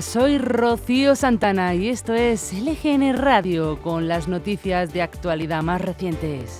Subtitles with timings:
[0.00, 6.58] Soy Rocío Santana y esto es LGN Radio con las noticias de actualidad más recientes.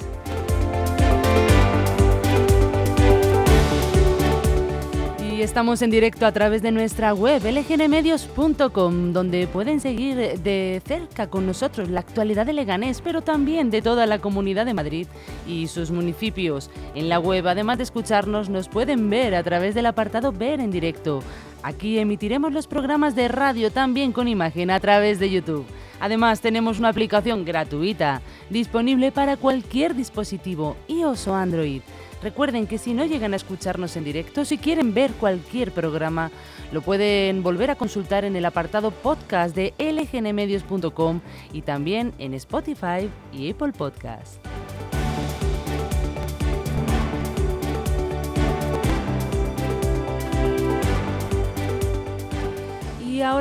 [5.20, 11.28] Y estamos en directo a través de nuestra web lgnmedios.com donde pueden seguir de cerca
[11.28, 15.06] con nosotros la actualidad de Leganés, pero también de toda la comunidad de Madrid
[15.47, 16.70] y sus municipios.
[16.95, 20.70] En la web, además de escucharnos, nos pueden ver a través del apartado Ver en
[20.70, 21.20] directo
[21.62, 25.67] Aquí emitiremos los programas de radio también con imagen a través de YouTube.
[26.00, 31.83] Además, tenemos una aplicación gratuita disponible para cualquier dispositivo, iOS o Android.
[32.22, 36.30] Recuerden que si no llegan a escucharnos en directo, si quieren ver cualquier programa,
[36.72, 41.20] lo pueden volver a consultar en el apartado podcast de lgnmedios.com
[41.52, 44.39] y también en Spotify y Apple Podcast.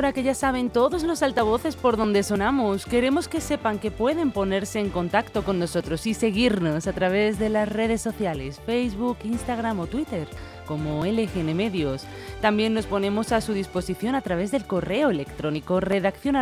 [0.00, 4.30] Ahora que ya saben todos los altavoces por donde sonamos, queremos que sepan que pueden
[4.30, 9.78] ponerse en contacto con nosotros y seguirnos a través de las redes sociales, Facebook, Instagram
[9.78, 10.26] o Twitter
[10.64, 12.04] como LGN Medios.
[12.40, 16.36] También nos ponemos a su disposición a través del correo electrónico redacción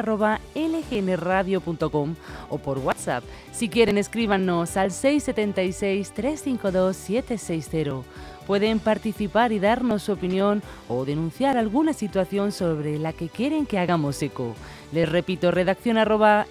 [0.55, 2.15] lgnradio.com
[2.51, 3.25] o por WhatsApp.
[3.51, 8.05] Si quieren, escríbanos al 676 352 760
[8.49, 13.79] pueden participar y darnos su opinión o denunciar alguna situación sobre la que quieren que
[13.79, 14.55] hagamos eco.
[14.91, 15.99] Les repito, redacción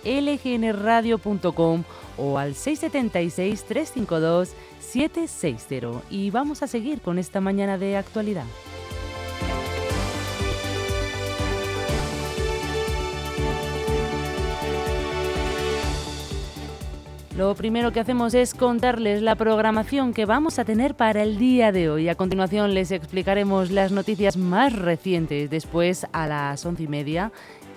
[0.05, 1.83] lgnradio.com
[2.17, 8.45] o al 676 352 760 y vamos a seguir con esta mañana de actualidad.
[17.37, 21.71] Lo primero que hacemos es contarles la programación que vamos a tener para el día
[21.71, 22.09] de hoy.
[22.09, 25.47] A continuación les explicaremos las noticias más recientes.
[25.51, 27.31] Después, a las once y media,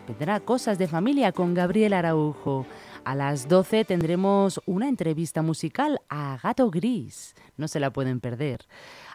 [0.08, 2.64] vendrá Cosas de Familia con Gabriel Araujo.
[3.04, 7.34] A las 12 tendremos una entrevista musical a Gato Gris.
[7.58, 8.66] No se la pueden perder.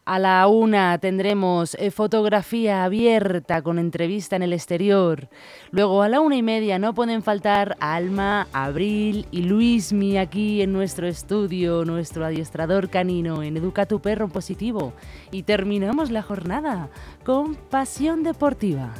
[0.07, 5.29] A la una tendremos eh, fotografía abierta con entrevista en el exterior.
[5.71, 10.73] Luego a la una y media no pueden faltar Alma, Abril y Luismi aquí en
[10.73, 14.93] nuestro estudio, nuestro adiestrador canino en Educa tu perro positivo.
[15.31, 16.89] Y terminamos la jornada
[17.23, 18.93] con Pasión Deportiva.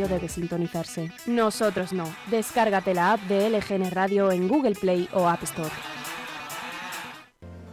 [0.00, 1.10] Debe sintonizarse.
[1.26, 2.04] Nosotros no.
[2.28, 5.70] Descárgate la app de LGN Radio en Google Play o App Store.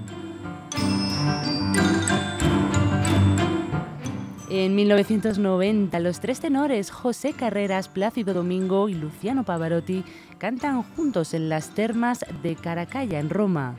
[4.49, 10.03] En 1990, los tres tenores José Carreras, Plácido Domingo y Luciano Pavarotti
[10.39, 13.75] cantan juntos en las termas de Caracalla, en Roma.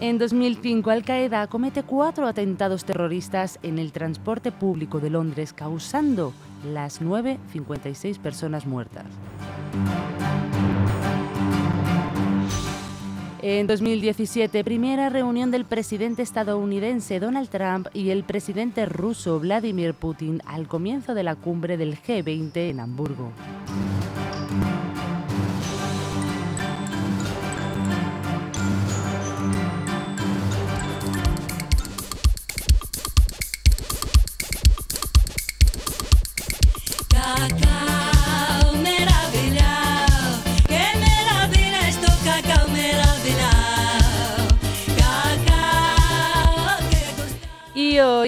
[0.00, 6.32] En 2005, Al-Qaeda comete cuatro atentados terroristas en el transporte público de Londres, causando
[6.64, 9.06] las 9.56 personas muertas.
[13.42, 20.42] En 2017, primera reunión del presidente estadounidense Donald Trump y el presidente ruso Vladimir Putin
[20.46, 23.32] al comienzo de la cumbre del G20 en Hamburgo.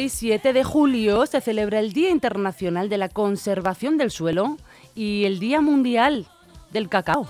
[0.01, 4.57] Hoy, 7 de julio, se celebra el Día Internacional de la Conservación del Suelo
[4.95, 6.27] y el Día Mundial
[6.73, 7.27] del Cacao.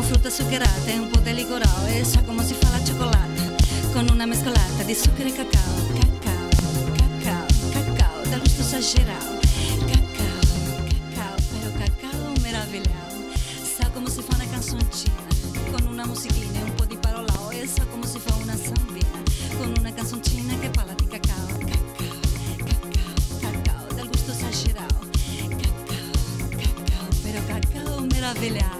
[0.00, 3.42] frutta zuccherata e un po' di licorao e sa si fa la cioccolata
[3.92, 6.29] con una mescolata di zucchero e cacao, cacao,
[8.70, 9.40] gusto esagerado.
[9.88, 13.34] Cacao, cacao, pero cacao meravigliao.
[13.64, 15.28] Sa come si fa una canzoncina
[15.72, 19.22] con una musichina e un po' di parolao e sa come si fa una sambina
[19.58, 22.20] con una canzoncina che parla di cacao, cacao,
[22.64, 25.08] cacao, cacao, dal gusto esagerado.
[25.48, 28.79] Cacao, cacao, pero cacao meravigliao.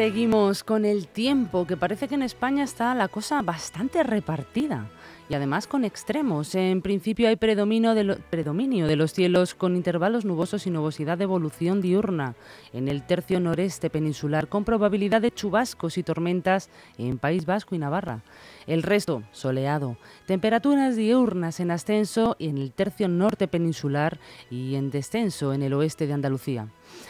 [0.00, 4.88] Seguimos con el tiempo, que parece que en España está la cosa bastante repartida
[5.28, 6.54] y además con extremos.
[6.54, 12.34] En principio hay predominio de, los cielos con intervalos nubosos y nubosidad de evolución diurna
[12.72, 17.78] en el tercio noreste peninsular, con probabilidad de chubascos y tormentas en País Vasco y
[17.78, 18.22] Navarra.
[18.66, 19.98] El resto, soleado.
[20.26, 24.18] Temperaturas diurnas en ascenso en el tercio norte peninsular
[24.50, 26.68] y en descenso en el oeste de Andalucía.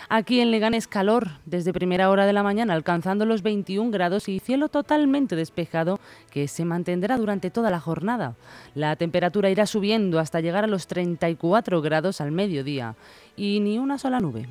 [0.08, 4.40] Aquí en Leganés calor desde primera hora de la mañana, alcanzando los 21 grados y
[4.40, 6.00] cielo totalmente despejado
[6.30, 8.34] que se mantendrá durante toda la jornada.
[8.74, 12.96] La temperatura irá subiendo hasta llegar a los 34 grados al mediodía
[13.36, 14.48] y ni una sola nube.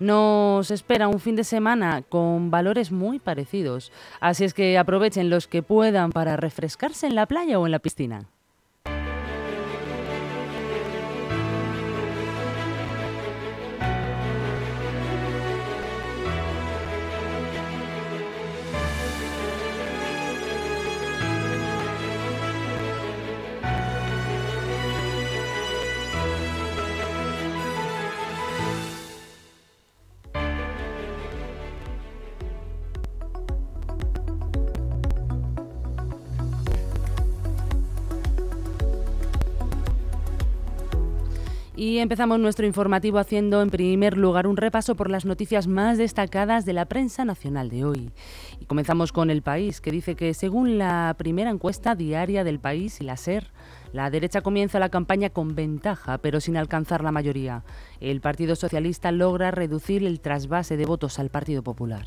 [0.00, 5.46] Nos espera un fin de semana con valores muy parecidos, así es que aprovechen los
[5.46, 8.26] que puedan para refrescarse en la playa o en la piscina.
[41.78, 46.64] Y empezamos nuestro informativo haciendo en primer lugar un repaso por las noticias más destacadas
[46.64, 48.10] de la prensa nacional de hoy.
[48.58, 53.00] Y comenzamos con El País, que dice que según la primera encuesta diaria del país
[53.00, 53.52] y la SER,
[53.92, 57.62] la derecha comienza la campaña con ventaja, pero sin alcanzar la mayoría.
[58.00, 62.06] El Partido Socialista logra reducir el trasvase de votos al Partido Popular.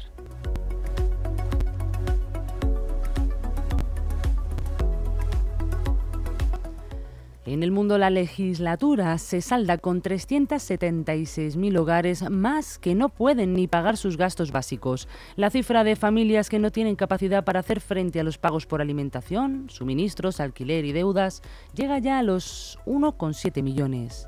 [7.43, 13.65] En el mundo la legislatura se salda con 376.000 hogares más que no pueden ni
[13.67, 15.07] pagar sus gastos básicos.
[15.38, 18.79] La cifra de familias que no tienen capacidad para hacer frente a los pagos por
[18.79, 21.41] alimentación, suministros, alquiler y deudas
[21.74, 24.27] llega ya a los 1,7 millones.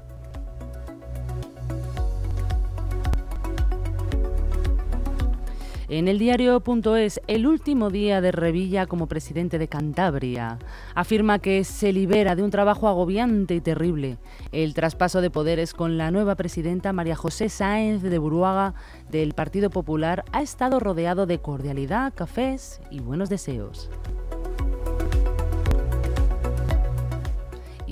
[5.96, 10.58] En el diario.es, el último día de Revilla como presidente de Cantabria,
[10.96, 14.18] afirma que se libera de un trabajo agobiante y terrible.
[14.52, 18.74] El traspaso de poderes con la nueva presidenta María José Sáenz de Buruaga
[19.12, 23.92] del Partido Popular ha estado rodeado de cordialidad, cafés y buenos deseos.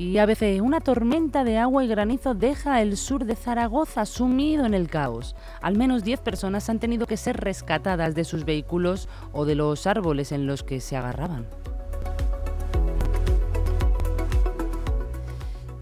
[0.02, 4.74] Y ABC, una tormenta de agua y granizo deja el sur de Zaragoza sumido en
[4.74, 5.36] el caos.
[5.62, 9.86] Al menos 10 personas han tenido que ser rescatadas de sus vehículos o de los
[9.86, 11.46] árboles en los que se agarraban.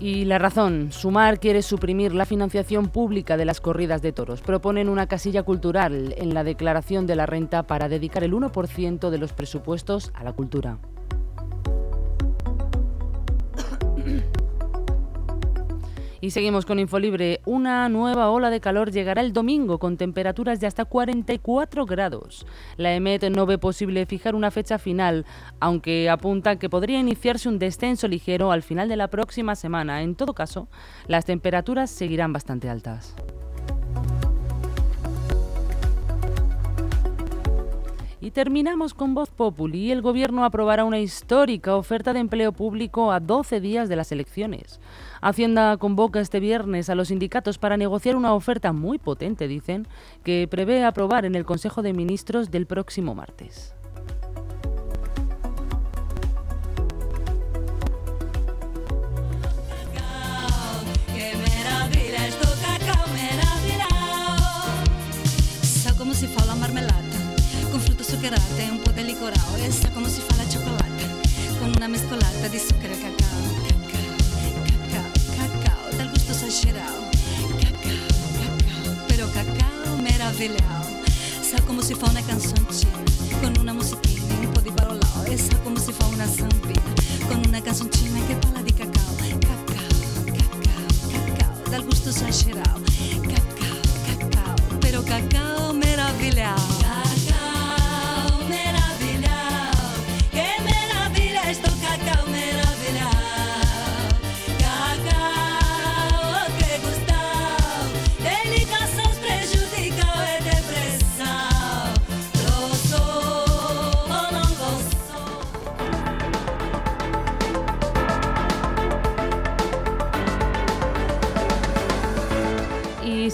[0.02, 4.42] Y la razón, Sumar quiere suprimir la financiación pública de las corridas de toros.
[4.42, 9.18] Proponen una casilla cultural en la declaración de la renta para dedicar el 1% de
[9.18, 10.78] los presupuestos a la cultura.
[16.22, 17.40] Y seguimos con Infolibre.
[17.46, 22.46] Una nueva ola de calor llegará el domingo con temperaturas de hasta 44 grados.
[22.76, 25.26] La EMET no ve posible fijar una fecha final,
[25.60, 30.02] aunque apunta que podría iniciarse un descenso ligero al final de la próxima semana.
[30.02, 30.68] En todo caso,
[31.08, 33.16] las temperaturas seguirán bastante altas.
[38.30, 39.92] Y terminamos con Voz Populi.
[39.92, 44.80] El Gobierno aprobará una histórica oferta de empleo público a 12 días de las elecciones.
[45.20, 49.88] Hacienda convoca este viernes a los sindicatos para negociar una oferta muy potente, dicen,
[50.24, 53.74] que prevé aprobar en el Consejo de Ministros del próximo martes.
[69.30, 70.88] Licorao e sa come si fa la cioccolata.
[71.60, 73.40] Con una mescolata di zucchero e cacao.
[73.68, 74.16] Cacao,
[74.66, 77.10] cacao, cacao dal gusto esagerado
[77.60, 80.98] cacao, cacao pero cacao meravigliao.
[81.42, 83.04] Sa come si fa una canzoncina?
[83.42, 85.24] Con una musichina un po' di parolao.
[85.26, 86.82] E sa come si fa una zampina?
[87.28, 89.16] Con una canzoncina che parla di cacao.
[89.16, 89.64] Cacao,
[90.26, 92.89] cacao, cacao dal gusto esagerado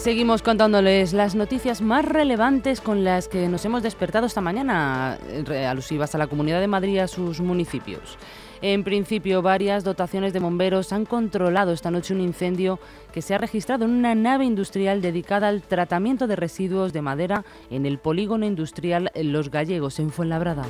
[0.05, 5.65] seguimos contándoles las noticias más relevantes con las que nos hemos despertado esta mañana, eh,
[5.65, 8.19] alusivas a la Comunidad de Madrid y a sus municipios.
[8.62, 12.79] En principio, varias dotaciones de bomberos han controlado esta noche un incendio
[13.13, 17.43] que se ha registrado en una nave industrial dedicada al tratamiento de residuos de madera
[17.71, 20.67] en el polígono industrial Los Gallegos, en Fuenlabrada.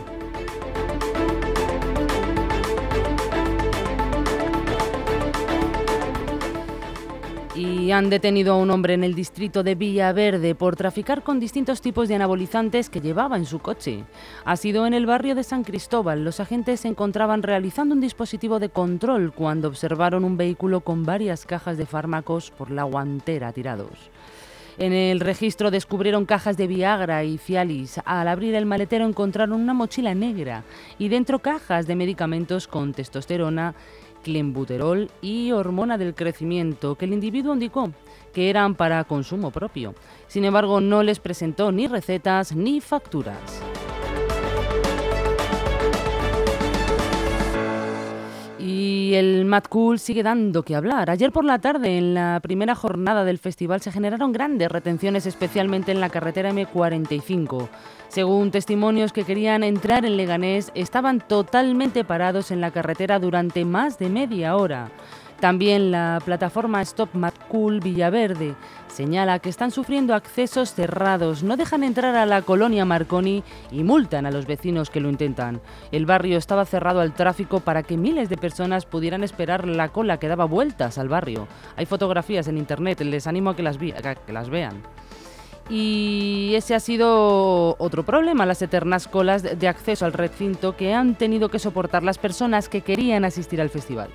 [7.55, 11.81] Y han detenido a un hombre en el distrito de Villaverde por traficar con distintos
[11.81, 14.03] tipos de anabolizantes que llevaba en su coche.
[14.43, 16.23] Ha sido en el barrio de San Cristóbal.
[16.25, 21.45] Los agentes se encontraban realizando un dispositivo de control cuando observaron un vehículo con varias
[21.45, 24.11] cajas de fármacos por la guantera tirados.
[24.77, 28.01] En el registro descubrieron cajas de Viagra y Cialis.
[28.03, 30.65] Al abrir el maletero encontraron una mochila negra
[30.99, 33.73] y dentro cajas de medicamentos con testosterona
[34.25, 37.91] clenbuterol y hormona del crecimiento que el individuo indicó
[38.33, 39.93] que eran para consumo propio.
[40.27, 43.61] Sin embargo, no les presentó ni recetas ni facturas.
[49.05, 51.11] Y el Mad Cool sigue dando que hablar.
[51.11, 55.91] Ayer por la tarde, en la primera jornada del festival, se generaron grandes retenciones, especialmente
[55.91, 57.69] en la carretera M45.
[58.07, 63.99] Según testimonios que querían entrar en Leganés, estaban totalmente parados en la carretera durante más
[63.99, 64.89] de media hora.
[65.39, 68.55] También la plataforma Stop Mad Cool Villaverde
[68.87, 74.25] señala que están sufriendo accesos cerrados, no dejan entrar a la colonia Marconi y multan
[74.25, 75.59] a los vecinos que lo intentan.
[75.91, 80.17] El barrio estaba cerrado al tráfico para que miles de personas pudieran esperar la cola
[80.17, 81.47] que daba vueltas al barrio.
[81.75, 84.81] Hay fotografías en internet, les animo a que las, que las vean.
[85.67, 91.15] Y ese ha sido otro problema, las eternas colas de acceso al recinto que han
[91.15, 94.09] tenido que soportar las personas que querían asistir al festival.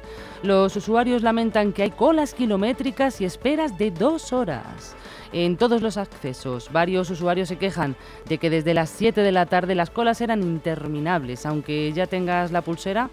[0.44, 4.94] Los usuarios lamentan que hay colas kilométricas y esperas de dos horas.
[5.32, 7.96] En todos los accesos, varios usuarios se quejan
[8.28, 12.52] de que desde las 7 de la tarde las colas eran interminables, aunque ya tengas
[12.52, 13.10] la pulsera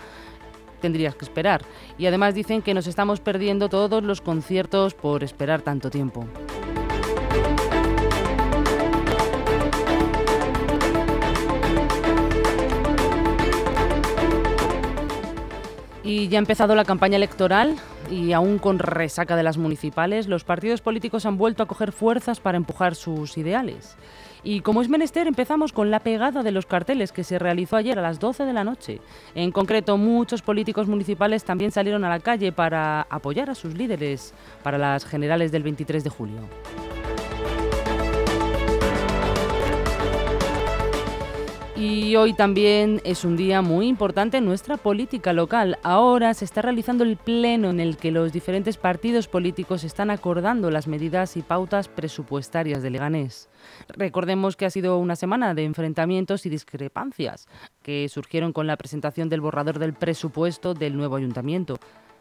[0.79, 1.63] tendrías que esperar.
[1.98, 6.27] Y además dicen que nos estamos perdiendo todos los conciertos por esperar tanto tiempo.
[16.08, 17.76] Y ya ha empezado la campaña electoral
[18.10, 22.40] y aún con resaca de las municipales, los partidos políticos han vuelto a coger fuerzas
[22.40, 23.98] para empujar sus ideales.
[24.42, 28.00] Y como es menester, empezamos con la pegada de los carteles que se realizó ayer
[28.00, 29.02] a las 12 de la noche.
[29.36, 34.34] En concreto, muchos políticos municipales también salieron a la calle para apoyar a sus líderes
[34.64, 36.40] para las generales del 23 de julio.
[41.80, 45.78] Y hoy también es un día muy importante en nuestra política local.
[45.84, 50.72] Ahora se está realizando el pleno en el que los diferentes partidos políticos están acordando
[50.72, 53.48] las medidas y pautas presupuestarias de Leganés.
[53.90, 57.48] Recordemos que ha sido una semana de enfrentamientos y discrepancias
[57.84, 61.78] que surgieron con la presentación del borrador del presupuesto del nuevo ayuntamiento.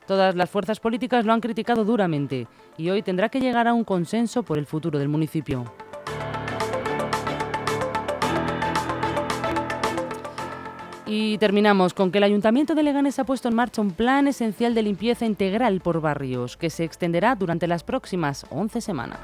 [0.06, 2.46] Todas las fuerzas políticas lo han criticado duramente
[2.76, 5.64] y hoy tendrá que llegar a un consenso por el futuro del municipio.
[11.18, 14.74] Y terminamos con que el Ayuntamiento de Leganés ha puesto en marcha un plan esencial
[14.74, 19.18] de limpieza integral por barrios que se extenderá durante las próximas 11 semanas.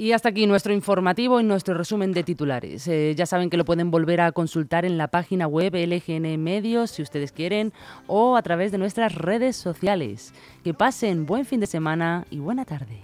[0.00, 2.88] Y hasta aquí nuestro informativo y nuestro resumen de titulares.
[2.88, 6.92] Eh, ya saben que lo pueden volver a consultar en la página web LGN Medios
[6.92, 7.74] si ustedes quieren
[8.06, 10.32] o a través de nuestras redes sociales.
[10.64, 13.02] Que pasen buen fin de semana y buena tarde.